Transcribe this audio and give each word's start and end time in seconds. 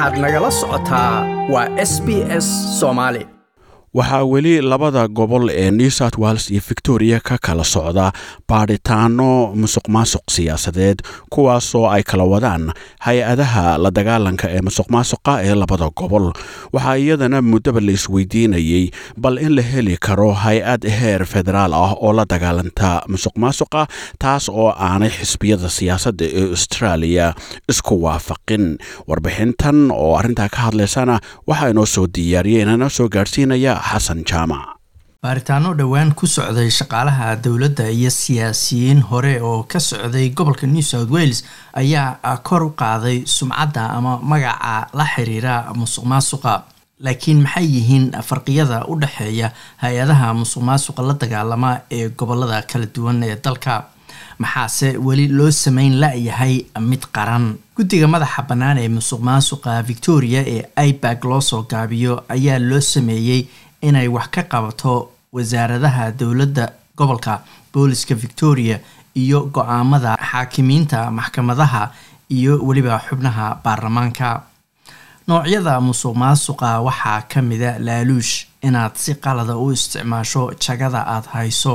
waxaad 0.00 0.18
nagala 0.24 0.50
socotaa 0.60 1.14
waa 1.52 1.68
s 1.90 1.92
b 2.06 2.08
s 2.44 2.46
soomaali 2.80 3.22
waxaa 3.94 4.24
weli 4.24 4.60
labada 4.62 5.08
gobol 5.08 5.50
ee 5.50 5.70
new 5.70 5.90
south 5.90 6.18
wales 6.18 6.50
iyo 6.50 6.60
victoria 6.68 7.20
ka 7.20 7.38
kala 7.42 7.64
socda 7.64 8.12
baadhitaano 8.48 9.50
musuq 9.54 9.88
maasuq 9.88 10.22
siyaasadeed 10.30 11.02
kuwaasoo 11.30 11.90
ay 11.90 12.02
kala 12.02 12.24
wadaan 12.24 12.70
hay'adaha 13.06 13.78
la 13.82 13.90
dagaalanka 13.90 14.46
ee 14.56 14.60
musuq 14.62 14.86
maasuqa 14.94 15.42
ee 15.42 15.54
labada 15.54 15.88
gobol. 16.00 16.30
Waxaa 16.72 16.94
iyadana 17.02 17.42
muddaba 17.42 17.80
la 17.80 17.92
isweydiinayey 17.98 18.90
bal 19.18 19.38
in 19.38 19.52
la 19.58 19.62
heli 19.62 19.96
karo 20.06 20.30
hay'ad 20.44 20.82
heer 20.98 21.26
federaal 21.26 21.74
ah 21.74 21.92
oo 21.98 22.12
la 22.18 22.24
dagaalanta 22.32 22.90
musuq 23.12 23.34
maasuqa 23.42 23.82
taas 24.22 24.46
oo 24.48 24.70
aanay 24.88 25.10
xisbiyada 25.18 25.68
siyaasadda 25.68 26.24
ee 26.38 26.46
australia 26.54 27.34
isku 27.72 27.94
waafaqin. 28.06 28.78
Warbixintan 29.08 29.90
oo 29.90 30.14
arrintaa 30.18 30.48
ka 30.54 30.58
hadlaysana 30.70 31.18
waxaa 31.48 31.68
inoo 31.74 31.86
soo 31.94 32.06
diyaariyay 32.16 32.62
inana 32.62 32.86
soo 32.96 33.08
gaadhsiinaya 33.16 33.79
xasan 33.88 34.20
jaamac 34.30 34.66
baaritaano 35.24 35.70
dhowaan 35.78 36.10
ku 36.18 36.26
socday 36.26 36.70
shaqaalaha 36.78 37.36
dowladda 37.44 37.86
iyo 37.90 38.10
siyaasiyiin 38.10 39.00
hore 39.10 39.34
oo 39.42 39.62
ka 39.72 39.80
socday 39.80 40.28
gobolka 40.38 40.66
new 40.66 40.82
south 40.82 41.10
wales 41.16 41.44
ayaa 41.82 42.36
kor 42.48 42.62
u 42.64 42.70
qaaday 42.82 43.18
sumcadda 43.36 43.84
ama 43.96 44.12
magaca 44.32 44.88
la 44.98 45.04
xiriira 45.14 45.54
musuq 45.80 46.04
maasuqa 46.12 46.54
laakiin 47.04 47.40
maxay 47.44 47.66
yihiin 47.74 48.06
farqiyada 48.28 48.78
u 48.88 48.96
dhexeeya 49.02 49.52
hay'adaha 49.82 50.28
musuq 50.40 50.62
maasuqa 50.68 51.02
la 51.08 51.14
dagaalama 51.22 51.70
ee 51.98 52.08
gobollada 52.08 52.62
kala 52.70 52.86
duwan 52.94 53.22
ee 53.28 53.36
dalka? 53.44 53.76
Maxaase 54.38 54.96
weli 55.06 55.28
loo 55.28 55.50
sameyn 55.50 55.94
la-yahay 56.00 56.54
mid 56.80 57.02
qaran. 57.12 57.56
Guddiga 57.76 58.06
madaxa 58.08 58.42
bannaan 58.48 58.78
ee 58.78 58.88
musuq 58.88 59.20
maasuqa 59.28 59.82
victoria 59.90 60.40
ee 60.54 60.62
ibag 60.88 61.24
loo 61.24 61.40
soo 61.40 61.62
gaabiyo 61.72 62.24
ayaa 62.28 62.58
loo 62.58 62.80
sameeyey 62.80 63.40
inay 63.82 64.08
wax 64.08 64.26
ka 64.34 64.42
qabato 64.42 65.08
wasaaradaha 65.32 66.10
dowladda 66.18 66.64
gobolka 66.96 67.40
booliska 67.72 68.14
victoria 68.14 68.76
iyo 69.14 69.40
go'aamada 69.54 70.16
xaakimiinta 70.30 71.10
maxkamadaha 71.10 71.82
iyo 72.36 72.52
weliba 72.66 73.00
xubnaha 73.08 73.46
baarlamaanka. 73.64 74.42
Noocyada 75.28 75.80
musuq 75.80 76.14
maasuqa 76.22 76.80
waxaa 76.86 77.22
ka 77.30 77.42
mida 77.42 77.78
laaluush 77.78 78.46
inaad 78.62 78.94
si 78.96 79.14
qalada 79.14 79.56
u 79.56 79.70
isticmaasho 79.72 80.42
jagada 80.64 81.00
aad 81.14 81.26
hayso 81.34 81.74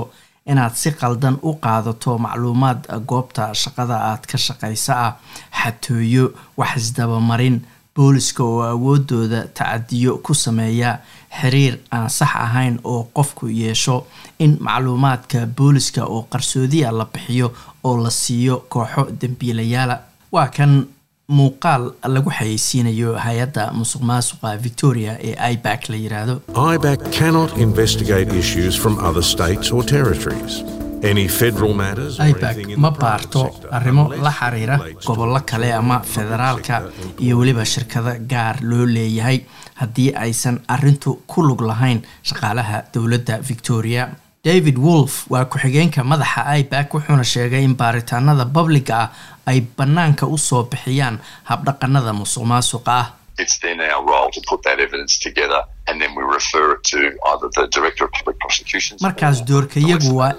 inaad 0.52 0.74
si 0.82 0.92
qaldan 0.92 1.38
u 1.42 1.52
qaadato 1.64 2.18
macluumaad 2.18 2.80
goobta 3.10 3.54
shaqada 3.62 3.96
aad 4.12 4.24
ka 4.32 4.38
shaqaysa 4.38 4.94
ah 5.08 5.14
xatooyo 5.62 6.26
wax 6.58 6.76
isdabamarin 6.78 7.58
booliska 8.00 8.44
oo 8.44 8.62
awoodooda 8.64 9.40
tacadiyo 9.58 10.18
ku 10.18 10.34
sameeya 10.34 10.98
xiriir 11.42 11.78
aan 11.92 12.10
sax 12.10 12.30
ahayn 12.46 12.80
oo 12.84 13.04
qofku 13.14 13.48
yeesho 13.48 13.96
in 14.40 14.58
macluumaadka 14.60 15.46
booliska 15.58 16.04
oo 16.06 16.22
qarsoodiya 16.32 16.92
la 16.98 17.06
bixiyo 17.14 17.54
oo 17.84 17.98
la 18.04 18.10
siiyo 18.10 18.58
kooxo 18.70 19.08
dembiilayaala 19.22 20.00
waa 20.32 20.48
kan 20.58 20.74
muuqaal 21.28 21.84
lagu 22.16 22.30
xayeysiinayo 22.40 23.14
hay'adda 23.26 23.72
musuq 23.74 24.02
maasuqa 24.10 24.58
victoria 24.66 25.18
ee 25.30 25.36
ibak 25.54 25.90
la 25.90 25.96
yiraahdo 26.04 26.36
In 31.04 32.78
ma 32.78 32.90
baarto 32.92 33.42
arrimo 33.72 34.04
la 34.26 34.32
xiriira 34.32 34.78
gobollo 35.06 35.40
kale 35.46 35.72
ama 35.74 36.00
federaalka 36.02 36.76
iyo 37.20 37.38
weliba 37.40 37.66
shirkado 37.66 38.12
gaar 38.32 38.58
loo 38.62 38.86
leeyahay 38.86 39.40
haddii 39.76 40.14
aysan 40.16 40.60
arintu 40.68 41.22
ku 41.28 41.42
lug 41.44 41.62
lahayn 41.62 42.02
shaqaalaha 42.24 42.84
dowladda 42.94 43.40
victoria. 43.42 44.10
David 44.44 44.78
wolf 44.78 45.26
waa 45.30 45.46
ku-xigeenka 45.46 46.04
madaxa 46.04 46.58
ibak 46.58 46.94
wuxuuna 46.94 47.24
sheegay 47.24 47.64
in 47.64 47.76
baaritaanada 47.76 48.46
babliga 48.46 48.96
ah 49.04 49.10
ay 49.46 49.62
bannaanka 49.78 50.26
u 50.28 50.38
soo 50.38 50.64
bixiyaan 50.64 51.20
habdhaqanada 51.50 52.14
musuq 52.14 52.44
maasuqa 52.46 52.92
ah 53.02 53.08
it's 55.88 56.00
then 56.00 56.12
our 56.18 56.24
role 56.24 56.40
to 56.40 56.40
put 56.40 56.40
that 56.40 56.50
evidence 56.52 56.52
together 56.52 56.66
and 56.66 56.66
then 56.66 56.66
we 56.66 56.68
refer 56.68 56.74
it 56.74 56.84
to 56.84 56.98
either 57.32 57.50
the 57.56 57.68
Director 57.76 58.04
of 58.06 58.12
Public 58.12 58.38
Prosecutions. 58.40 59.02
markaas 59.02 59.42
or 59.42 59.46
doorkayagu 59.46 60.16
waa 60.18 60.34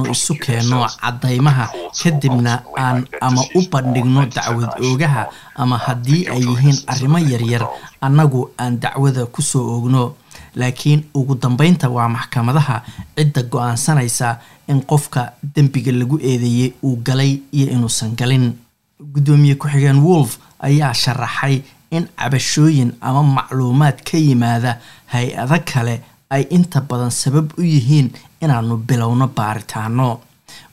or 0.00 0.10
isu 0.10 0.34
keenno 0.34 0.86
caddaymaha 1.00 1.66
kadibna 2.02 2.62
aan 2.78 3.06
ama 3.20 3.42
u 3.54 3.62
bandhigno 3.70 4.26
dacwad 4.26 4.70
oogaha 4.84 5.28
ama 5.54 5.78
haddii 5.78 6.26
ay 6.28 6.40
yihiin 6.40 6.78
arrimo 6.86 7.18
yaryar 7.18 7.68
annagu 8.00 8.50
aan 8.58 8.80
dacwada 8.80 9.26
ku 9.26 9.42
soo 9.42 9.64
oogno 9.74 10.14
laakiin 10.54 11.04
ugu 11.14 11.34
dambeynta 11.34 11.88
waa 11.90 12.08
maxkamadaha 12.08 12.82
cidda 13.16 13.42
go'aansanaysa 13.42 14.38
in 14.68 14.82
qofka 14.82 15.32
dembiga 15.54 15.92
lagu 15.92 16.18
eedeeyey 16.22 16.72
uu 16.82 16.96
galay 16.96 17.40
iyo 17.52 17.66
inuusan 17.72 18.14
galin 18.16 18.52
guddoomiye 19.00 19.54
ku-xigeen 19.54 19.98
wolf 19.98 20.38
ayaa 20.60 20.94
sharaxay 20.94 21.62
in 21.96 22.04
cabashooyin 22.18 22.90
ama 23.00 23.22
macluumaad 23.36 23.98
ka 24.08 24.16
yimaada 24.26 24.72
hay'ado 25.12 25.58
kale 25.72 25.94
ay 26.34 26.42
inta 26.56 26.80
badan 26.80 27.10
sabab 27.10 27.46
u 27.58 27.62
yihiin 27.62 28.08
inaanu 28.44 28.76
bilowno 28.88 29.26
baaritaano 29.36 30.08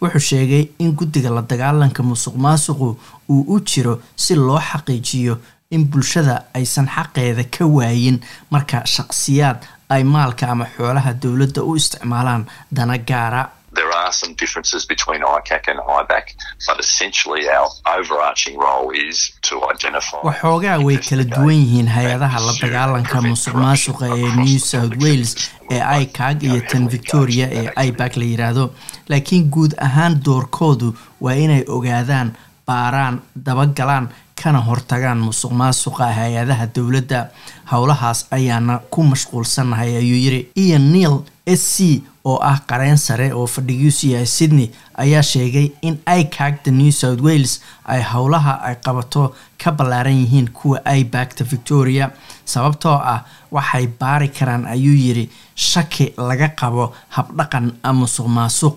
wuxuu 0.02 0.20
sheegay 0.30 0.64
in 0.80 0.92
guddiga 1.00 1.30
la 1.30 1.42
dagaalanka 1.42 2.02
musuq 2.04 2.36
maasuqu 2.46 2.88
uu 3.34 3.44
u 3.54 3.60
jiro 3.70 3.94
si 4.16 4.36
loo 4.36 4.60
xaqiijiyo 4.70 5.36
in 5.76 5.84
bulshada 5.92 6.36
aysan 6.58 6.88
xaqeeda 6.96 7.44
ka 7.56 7.66
waayin 7.78 8.18
marka 8.52 8.78
shaqsiyaad 8.96 9.58
ay 9.90 10.04
maalka 10.04 10.48
ama 10.54 10.66
xoolaha 10.76 11.14
dowladda 11.22 11.62
u 11.64 11.76
isticmaalaan 11.80 12.44
dana 12.72 12.98
gaara 13.10 13.42
There 13.80 13.92
are 14.02 14.12
some 14.22 14.34
differences 14.42 14.82
between 14.94 15.22
ICAC 15.38 15.64
and 15.72 15.80
IBAC, 16.00 16.26
but 16.68 16.78
essentially 16.86 17.44
our 17.58 17.68
overarching 17.98 18.56
role 18.66 18.90
is 19.08 19.18
to 19.50 19.56
identify. 19.74 20.18
waxoogaa 20.30 20.78
way 20.88 20.98
kala 21.10 21.24
duwan 21.36 21.56
yihiin 21.64 21.88
hay'adaha 21.96 22.40
la 22.48 22.54
dagaalanka 22.64 23.22
musuq 23.28 23.54
maasuqa 23.64 24.06
ee 24.18 24.32
new 24.42 24.60
south 24.72 24.96
wales 25.04 25.32
ee 25.72 25.82
icag 26.02 26.44
iyo 26.44 26.60
tan 26.72 26.90
victoria 26.96 27.46
ee 27.60 27.68
ibak 27.88 28.18
la 28.22 28.26
yiraahdo 28.32 28.66
laakiin 29.12 29.46
guud 29.56 29.74
ahaan 29.88 30.20
doorkoodu 30.28 30.90
waa 31.22 31.36
inay 31.46 31.64
ogaadaan 31.78 32.30
baaraan 32.68 33.16
dabagalaan 33.48 34.08
kana 34.42 34.60
hortagaan 34.68 35.20
musuq 35.28 35.52
maasuqa 35.52 36.08
hay'adaha 36.20 36.66
dowladda. 36.76 37.30
Howlahaas 37.72 38.26
ayaana 38.32 38.80
ku 38.90 39.04
mashquulsannahay 39.04 39.98
ayuu 40.02 40.18
yiri 40.26 40.42
ian 40.56 40.92
neil 40.94 41.16
s 41.46 41.62
c 41.76 42.02
oo 42.26 42.38
ah 42.42 42.58
qareen 42.70 42.98
sare 42.98 43.28
oo 43.34 43.46
fadhigiisu 43.48 44.08
yahay 44.14 44.26
sydney 44.28 44.68
ayaa 45.04 45.22
sheegay 45.24 45.72
in 45.82 45.96
icagta 46.20 46.72
new 46.72 46.92
south 46.92 47.22
wales 47.22 47.62
ay 47.86 48.02
howlaha 48.02 48.54
ay 48.68 48.76
qabato 48.86 49.36
ka 49.62 49.72
ballaaran 49.72 50.18
yihiin 50.22 50.50
kuwa 50.50 50.82
ibacta 50.98 51.44
victoria. 51.44 52.12
Sababtoo 52.46 52.98
ah 53.14 53.26
waxay 53.52 53.88
baari 53.88 54.28
karaan 54.30 54.66
ayuu 54.66 54.96
yiri 55.06 55.30
shaki 55.56 56.14
laga 56.18 56.50
qabo 56.60 56.94
habdhaqan 57.16 57.72
musuq 57.94 58.28
maasuq 58.28 58.76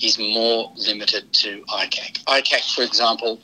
is 0.00 0.18
more 0.18 0.70
limited 0.88 1.24
to 1.32 1.48
ICAC. 1.84 2.12
ICAC, 2.38 2.64
for 2.74 2.84
example, 2.84 3.38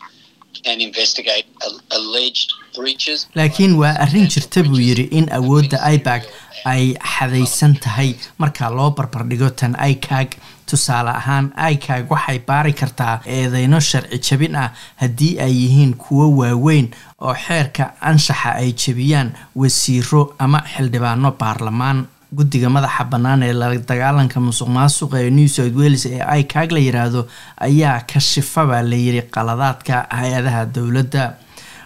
laakiin 3.35 3.75
waa 3.79 3.95
arrin 4.05 4.27
jirta 4.29 4.63
buu 4.63 4.79
yidhi 4.79 5.09
in 5.19 5.27
awoodda 5.33 5.79
ibak 5.97 6.23
ay 6.65 6.95
xadaysan 7.15 7.75
tahay 7.81 8.15
marka 8.39 8.71
loo 8.71 8.91
barbardhigo 8.91 9.51
tan 9.51 9.75
icag 9.91 10.37
tusaale 10.67 11.11
ahaan 11.11 11.53
icag 11.73 12.11
waxay 12.11 12.39
baari 12.39 12.73
kartaa 12.73 13.21
eedeyno 13.27 13.81
sharci 13.81 14.19
jabin 14.29 14.57
ah 14.57 14.71
haddii 15.03 15.39
ay 15.41 15.53
yihiin 15.63 15.95
kuwo 15.95 16.27
waaweyn 16.41 16.91
oo 17.21 17.35
xeerka 17.47 17.85
anshaxa 18.01 18.55
ay 18.63 18.73
jebiyaan 18.73 19.33
wasiiro 19.57 20.35
ama 20.39 20.61
xildhibaano 20.75 21.31
baarlamaan 21.41 22.07
guddiga 22.37 22.69
madaxa 22.71 23.05
bannaan 23.13 23.43
ee 23.43 23.53
la 23.53 23.69
dagaalanka 23.91 24.41
musuq 24.41 24.69
maasuqa 24.77 25.17
ee 25.25 25.31
new 25.31 25.49
south 25.49 25.75
wales 25.81 26.07
ee 26.07 26.21
icag 26.41 26.73
la 26.73 26.79
yiraahdo 26.87 27.27
ayaa 27.69 28.01
kashifaba 28.13 28.83
la 28.83 28.97
yiri 28.97 29.23
qaladaadka 29.35 30.07
hay'adaha 30.19 30.63
dowladda. 30.75 31.25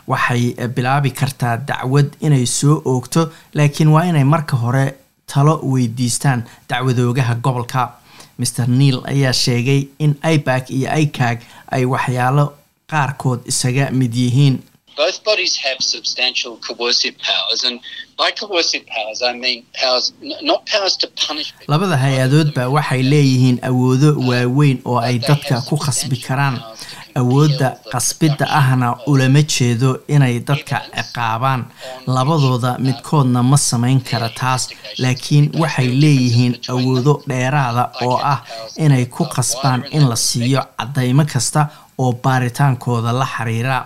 Waxay 0.07 0.55
bilaabi 0.75 1.11
kartaa 1.11 1.57
dacwad 1.69 2.09
inay 2.21 2.47
soo 2.47 2.83
oogto 2.85 3.23
laakiin 3.55 3.89
waa 3.95 4.05
inay 4.11 4.25
marka 4.25 4.57
hore 4.57 4.95
talo 5.27 5.55
weydiistaan 5.73 6.45
dacwadoogaha 6.71 7.35
gobolka. 7.43 7.83
Mr 8.39 8.69
neil 8.69 9.01
ayaa 9.13 9.33
sheegay 9.33 9.89
in 9.99 10.15
ibak 10.35 10.71
iyo 10.71 10.89
icag 11.03 11.39
ay 11.75 11.85
waxyaalo 11.85 12.53
qaarkood 12.91 13.41
isaga 13.51 13.91
mid 13.91 14.15
yihiin 14.15 14.59
Both 14.97 15.25
bodies 15.25 15.55
have 15.67 15.79
substantial 15.95 16.57
coercive 16.67 17.17
powers, 17.29 17.61
and 17.69 17.81
by 18.21 18.31
coercive 18.41 18.85
powers, 18.87 19.21
I 19.23 19.33
mean 19.45 19.59
powers, 19.81 20.13
not 20.51 20.61
powers 20.73 20.97
to 21.03 21.07
punish 21.27 21.49
labada 21.69 21.97
hay'adoodba 22.05 22.63
waxay 22.77 23.03
leeyihiin 23.13 23.59
awoodo 23.71 24.11
waaweyn 24.29 24.79
oo 24.91 24.99
ay 25.09 25.19
dadka 25.29 25.61
ku 25.69 25.77
khasbi 25.77 26.17
karaan. 26.27 26.57
awoodda 27.21 27.69
qasbidda 27.93 28.45
ahna 28.61 28.89
ulama 29.07 29.43
jeedo 29.55 29.91
inay 30.15 30.35
dadka 30.49 30.77
ciqaabaan. 30.97 31.63
labadooda 32.17 32.71
midkoodna 32.87 33.43
ma 33.51 33.57
samayn 33.57 34.01
kara 34.11 34.29
taas 34.41 34.69
laakiin 35.03 35.47
waxay 35.63 35.89
leeyihiin 36.03 36.55
awoodo 36.73 37.13
dheeraada 37.29 37.85
oo 38.07 38.17
ah 38.35 38.41
inay 38.85 39.05
ku 39.07 39.25
qasbaan 39.37 39.85
in 39.97 40.09
la 40.09 40.17
siiyo 40.17 40.61
caddaymo 40.79 41.25
kasta 41.33 41.61
oo 41.99 42.13
baaritaankooda 42.25 43.13
la 43.21 43.27
xiriira 43.35 43.79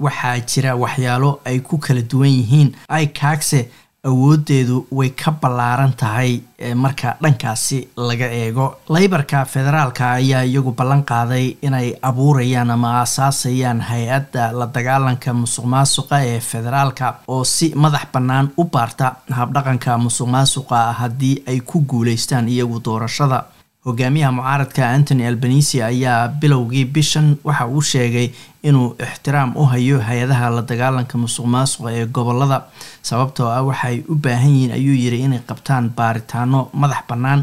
waxaa 0.00 0.38
jira 0.50 0.74
waxyaalo 0.76 1.40
ay 1.44 1.58
ku 1.60 1.78
kala 1.78 2.02
duwan 2.02 2.28
yihiin. 2.30 2.74
Icaagse 3.02 3.68
awoodeedu 4.04 4.86
way 4.92 5.10
ka 5.10 5.30
ballaaran 5.32 5.92
tahay 5.96 6.40
marka 6.74 7.16
dhankaasi 7.22 7.88
laga 7.96 8.28
eego. 8.40 8.66
Laybarka 8.88 9.44
federaalka 9.44 10.10
ayaa 10.12 10.42
iyagu 10.44 10.72
ballan 10.76 11.02
qaaday 11.04 11.56
inay 11.62 11.94
abuurayaan 12.02 12.70
ama 12.70 12.90
aasaasayaan 13.00 13.80
hay'adda 13.80 14.52
la 14.52 14.66
dagaalanka 14.66 15.32
musuq 15.32 15.64
maasuqa 15.64 16.20
ee 16.26 16.40
federaalka 16.40 17.14
oo 17.28 17.44
si 17.44 17.72
madax 17.76 18.04
bannaan 18.12 18.50
u 18.56 18.64
baarta 18.64 19.14
habdhaqanka 19.38 19.98
musuq 19.98 20.28
maasuqa 20.28 20.92
haddii 21.00 21.42
ay 21.48 21.60
ku 21.60 21.80
guuleystaan 21.80 22.48
iyagu 22.48 22.80
doorashada 22.84 23.44
hogaamiyaha 23.84 24.32
mucaaradka 24.32 24.88
antony 24.96 25.26
albanisi 25.26 25.82
ayaa 25.82 26.28
bilowgii 26.28 26.84
bishan 26.84 27.36
waxa 27.44 27.66
uu 27.66 27.82
sheegay 27.82 28.28
inuu 28.62 28.96
ixtiraam 29.06 29.56
u 29.56 29.64
hayo 29.72 29.98
hay'adaha 30.00 30.50
la 30.56 30.62
dagaalanka 30.70 31.18
musuq 31.18 31.46
maasuqa 31.54 31.90
ee 31.98 32.06
gobollada 32.06 32.58
sababtoo 33.02 33.48
ah 33.56 33.62
waxay 33.68 33.96
u 34.08 34.14
baahan 34.14 34.50
yihiin 34.56 34.72
ayuu 34.78 34.96
yiri 35.02 35.18
inay 35.26 35.38
qabtaan 35.50 35.90
baaritaano 35.98 36.60
madax 36.72 37.02
bannaan 37.10 37.40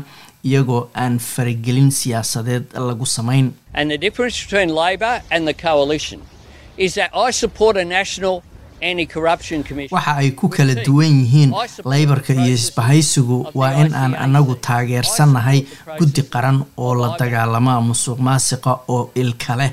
iyagoo 0.49 0.81
aan 1.03 1.19
faragelin 1.19 1.91
siyaasadeed 1.99 2.65
lagu 2.89 3.05
samayn 3.05 3.51
waxa 9.92 10.16
ay 10.22 10.31
ku 10.31 10.50
kala 10.50 10.75
duwan 10.86 11.13
yihiin 11.22 11.51
laybarka 11.86 12.33
iyo 12.33 12.54
isbahaysigu 12.60 13.38
waa 13.54 13.74
in 13.81 13.94
aan 13.94 14.13
anagu 14.25 14.56
taageersannahay 14.68 15.60
guddi 16.00 16.22
qaran 16.33 16.66
oo 16.78 16.94
la 17.01 17.16
dagaalama 17.19 17.81
musuq 17.81 18.18
maasiqa 18.19 18.80
oo 18.88 19.12
ilka 19.16 19.56
leh. 19.62 19.72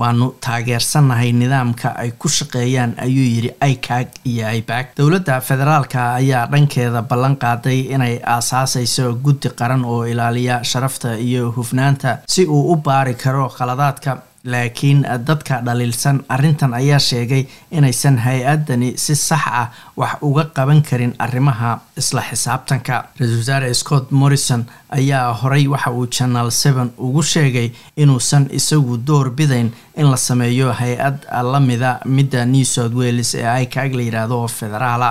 Waanu 0.00 0.26
taageersannahay 0.44 1.32
nidaamka 1.32 1.88
ay 2.02 2.10
ku 2.20 2.28
shaqeeyaan 2.28 2.92
ayuu 3.04 3.26
yidhi 3.34 3.50
icaag 3.72 4.08
iyo 4.30 4.48
ibag 4.60 4.86
dowladda 4.96 5.40
federaalka 5.40 6.00
ayaa 6.20 6.46
dhankeeda 6.52 7.02
ballan 7.10 7.36
qaaday 7.44 7.80
inay 7.94 8.14
aasaasayso 8.34 9.14
guddi 9.24 9.48
qaran 9.60 9.84
oo 9.84 10.04
ilaaliya 10.12 10.60
sharafta 10.70 11.16
iyo 11.28 11.50
hufnaanta 11.56 12.18
si 12.28 12.44
uu 12.44 12.72
u 12.72 12.76
baari 12.76 13.14
karo 13.14 13.48
khaladaadka 13.56 14.10
laakiin 14.52 15.00
dadka 15.28 15.54
dhaliilsan 15.66 16.16
arrintan 16.34 16.74
ayaa 16.80 16.98
sheegay 17.08 17.42
inaysan 17.78 18.16
hay'addani 18.26 18.88
si 19.04 19.14
sax 19.28 19.44
ah 19.60 19.66
wax 20.00 20.12
uga 20.28 20.44
qaban 20.56 20.80
karin 20.88 21.12
arrimaha 21.18 21.70
isla 22.00 22.20
xisaabtanka. 22.30 22.96
Ra'iisul 23.18 23.38
wasaare 23.42 23.74
scott 23.74 24.10
morrison 24.10 24.62
ayaa 24.98 25.32
horey 25.42 25.66
waxa 25.74 25.90
uu 25.90 26.06
janal 26.16 26.50
seven 26.50 26.90
ugu 26.98 27.22
sheegay 27.22 27.68
inuusan 27.96 28.44
isagu 28.58 28.96
door 29.08 29.30
bidayn 29.30 29.70
in 29.96 30.06
la 30.12 30.16
sameeyo 30.16 30.72
hay'ad 30.80 31.16
la 31.52 31.60
mida 31.60 31.90
midda 32.16 32.44
new 32.46 32.64
south 32.64 32.94
wales 33.00 33.34
ee 33.34 33.62
icaag 33.64 33.94
la 33.98 34.02
yidhaahdo 34.02 34.36
oo 34.42 34.48
federaala 34.58 35.08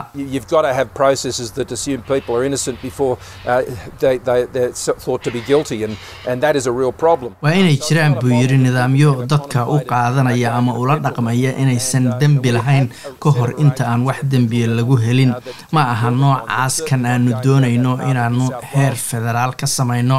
waa 7.42 7.54
inay 7.54 7.78
jiraan 7.88 8.16
buu 8.22 8.30
yidhi 8.32 8.58
nidaamyo 8.58 9.26
dadka 9.32 9.66
u 9.68 9.80
qaadanaya 9.92 10.54
ama 10.60 10.74
ula 10.82 10.96
dhaqmaya 11.06 11.52
inaysan 11.64 12.06
dembi 12.20 12.52
lahayn 12.58 12.88
ka 13.20 13.30
hor 13.38 13.52
inta 13.64 13.84
aan 13.92 14.06
wax 14.08 14.20
dembiya 14.34 14.68
lagu 14.78 14.96
helin. 15.06 15.32
Ma 15.76 15.82
aha 15.94 16.10
noocaas 16.22 16.76
kan 16.90 17.06
aanu 17.12 17.32
doonayno 17.46 17.94
inaanu 18.12 18.46
heer 18.74 18.96
federaal 19.10 19.52
ka 19.62 19.68
samayno. 19.78 20.18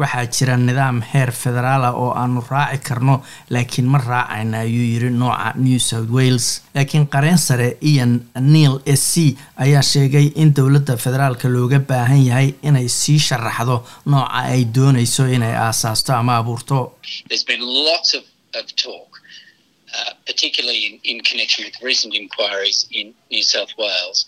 Waxaa 0.00 0.26
jira 0.34 0.56
nidaam 0.56 0.98
heer 1.12 1.30
federaala 1.42 1.88
oo 2.02 2.10
aanu 2.22 2.40
raaci 2.50 2.78
karno 2.88 3.14
laakiin 3.50 3.86
ma 3.92 3.98
raacayna 4.08 4.58
ayuu 4.66 4.86
yiri 4.92 5.10
nooca 5.20 5.52
new 5.64 5.78
south 5.88 6.10
wales. 6.18 6.46
Laakiin 6.74 7.06
qareen 7.14 7.38
sare 7.46 7.68
ian 7.92 8.12
neil 8.40 8.74
s 8.86 9.02
c 9.12 9.36
ayaa 9.64 9.82
sheegay 9.92 10.26
in 10.42 10.54
dowladda 10.56 10.96
federaalka 11.04 11.48
looga 11.54 11.78
baahan 11.90 12.22
yahay 12.28 12.48
inay 12.68 12.88
sii 13.00 13.18
sharaxdo 13.28 13.76
nooca 14.06 14.42
ay 14.52 14.64
doonayso 14.76 15.24
inay 15.36 15.54
aasaasto 15.66 16.12
ama 16.20 16.36
abuurto 16.40 16.78
uh, 19.96 20.12
particularly 20.28 20.82
in, 20.88 20.94
in 21.10 21.16
connection 21.30 21.60
with 21.66 21.76
recent 21.90 22.12
inquiries 22.14 22.78
in 22.98 23.06
New 23.30 23.42
South 23.54 23.72
Wales. 23.82 24.26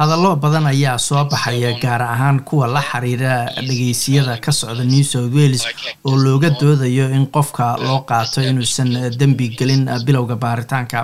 hadallo 0.00 0.30
badan 0.36 0.66
ayaa 0.68 0.98
soo 0.98 1.24
baxaya 1.32 1.70
gaar 1.80 2.02
ahaan 2.14 2.40
kuwa 2.48 2.66
la 2.74 2.82
xiriira 2.88 3.34
dhegeysiyada 3.68 4.36
ka 4.44 4.52
socda 4.52 4.84
new 4.84 5.04
south 5.12 5.32
wales 5.38 5.64
oo 6.04 6.16
looga 6.24 6.50
doodayo 6.60 7.06
in 7.16 7.24
qofka 7.36 7.76
loo 7.86 8.00
qaato 8.10 8.42
inuusan 8.50 8.92
dembi 9.20 9.48
gelin 9.58 9.88
bilowga 10.06 10.36
baaritaanka. 10.36 11.00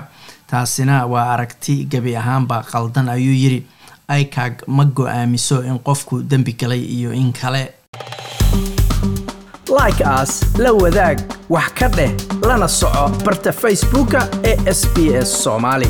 Taasina 0.51 1.05
waa 1.13 1.25
aragti 1.33 1.75
gebi 1.91 2.13
ahaanba 2.21 2.61
qaldan 2.71 3.09
ayuu 3.15 3.33
yiri 3.43 3.59
icaag 4.21 4.53
ma 4.67 4.85
go'aamiso 4.85 5.57
in 5.69 5.79
qofku 5.87 6.21
dembi 6.31 6.53
galay 6.61 6.83
iyo 6.97 7.09
in 7.21 7.33
kale 7.33 7.63
like 9.69 10.01
aas 10.05 10.41
la 10.57 10.71
wadaag 10.73 11.17
wax 11.49 11.69
ka 11.79 11.87
dheh 11.97 12.11
lana 12.47 12.67
soco 12.67 13.03
barta 13.25 13.51
facebooka 13.51 14.21
ee 14.43 14.57
sb 14.73 14.97
s 15.21 15.29
soomaali 15.43 15.89